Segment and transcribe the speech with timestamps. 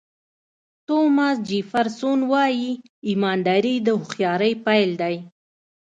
[0.87, 2.69] توماس جیفرسون وایي
[3.07, 5.15] ایمانداري د هوښیارۍ پیل دی.